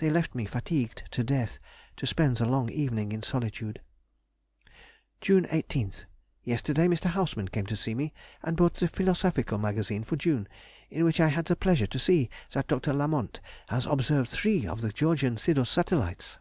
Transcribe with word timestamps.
They 0.00 0.10
left 0.10 0.34
me 0.34 0.46
fatigued 0.46 1.04
to 1.12 1.22
death, 1.22 1.60
to 1.98 2.04
spend 2.04 2.38
the 2.38 2.44
long 2.44 2.68
evening 2.70 3.12
in 3.12 3.22
solitude. 3.22 3.80
June 5.20 5.44
18th.—Yesterday 5.44 6.88
Mr. 6.88 7.08
Hausmann 7.08 7.46
came 7.46 7.66
to 7.66 7.76
see 7.76 7.94
me, 7.94 8.12
and 8.42 8.56
brought 8.56 8.74
the 8.74 8.88
Philosophical 8.88 9.58
Magazine 9.58 10.02
for 10.02 10.16
June, 10.16 10.48
in 10.90 11.04
which 11.04 11.20
I 11.20 11.28
had 11.28 11.44
the 11.44 11.54
pleasure 11.54 11.86
to 11.86 12.00
see 12.00 12.28
that 12.52 12.66
Dr. 12.66 12.92
Lamont 12.92 13.38
has 13.68 13.86
observed 13.86 14.30
three 14.30 14.66
of 14.66 14.80
the 14.80 14.90
Georgium 14.90 15.38
Sidus 15.38 15.70
satellites. 15.70 16.40